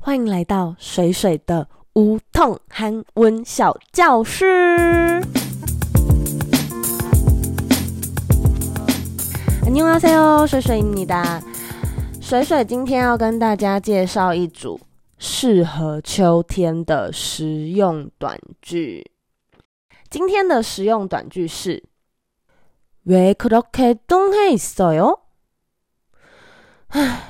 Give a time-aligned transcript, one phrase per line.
[0.00, 5.20] 欢迎来到水水的无痛韩文小教室。
[9.64, 11.42] 안녕하세요，水水你的
[12.20, 14.78] 水水今天要跟大家介绍一组
[15.18, 19.10] 适合秋天的实用短句。
[20.08, 21.82] 今天的实用短句是
[23.04, 25.18] 왜그렇게똥해있어요？
[26.88, 27.29] 唉。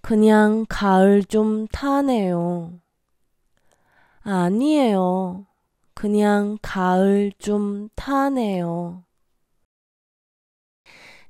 [0.00, 2.80] 그냥 가을 좀 타네요.
[4.22, 5.46] 아니에요.
[5.94, 9.04] 그냥 가을 좀 타네요.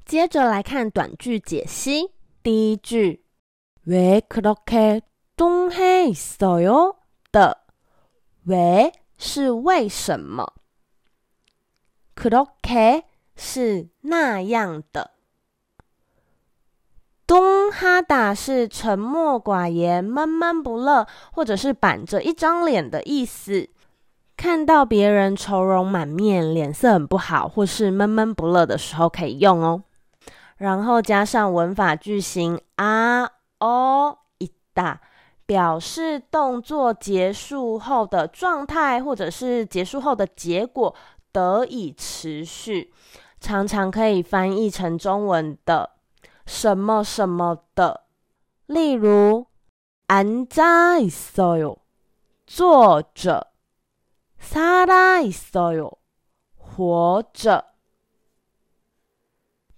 [0.05, 2.12] 接着来看短句解析。
[2.42, 3.24] 第一句，
[3.82, 5.00] 왜 그렇게
[5.36, 6.96] 똥해 있어요?
[7.32, 7.66] 的
[8.44, 10.46] 왜是为什么？
[12.14, 13.05] 그렇게
[13.36, 15.10] 是那样的。
[17.31, 23.69] 东哈达是沉默寡言、闷闷不乐，或者是板着一张脸的意思。
[24.35, 29.81] 看到别人愁容满面、脸色很不好，或是闷闷不乐的时候可以用哦。
[30.57, 33.23] 然后加上文法句型啊、
[33.61, 34.99] 哦、一大，
[35.45, 40.93] 表示动作结束后的状态，或者是结束后的结果
[41.31, 42.91] 得以持续，
[43.39, 45.91] 常常可以翻译成中文的。
[46.46, 48.05] 什么什么的，
[48.66, 49.46] 例如
[50.08, 51.77] 앉아있어 요，
[52.46, 53.48] 坐着；
[54.38, 55.98] 살아있어 요，
[56.56, 57.64] 活着。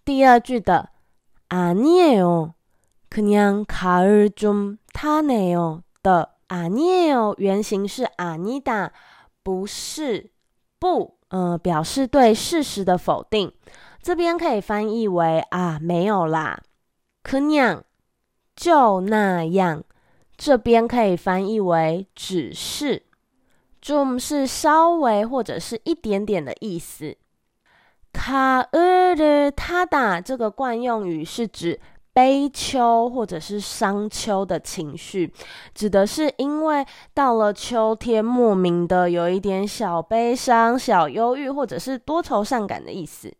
[0.04, 0.90] 第二句的
[1.48, 2.54] 아니에 요，
[3.10, 8.92] 그냥가을좀타네요的아니에요原型是아니다
[9.42, 10.30] 不是，
[10.78, 13.50] 不，嗯，表示对事实的否定。
[14.02, 16.60] 这边可以翻译为啊，没有啦，
[17.22, 17.82] 可냥
[18.56, 19.84] 就那样。
[20.36, 23.02] 这边可以翻译为只是，
[23.82, 27.16] 좀是稍微或者是一点点的意思。
[28.12, 31.80] 가을을타다这个惯用语是指
[32.12, 35.32] 悲秋或者是伤秋的情绪，
[35.74, 43.34] 指的是因为到了秋天，莫名的有一点小悲伤、小忧郁，或者是多愁善感的意思。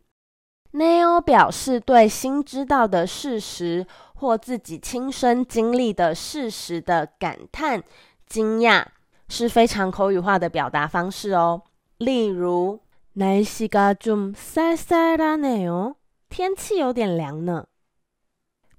[0.73, 7.83] neo 表示对新知道的事实或自己亲身经历的事实的感叹、
[8.27, 8.85] 惊讶，
[9.27, 11.63] 是非常口语化的表达方式哦。
[11.97, 12.79] 例如，
[13.15, 15.95] 날씨가좀쌀쌀하네 요，
[16.29, 17.65] 天气有点凉呢。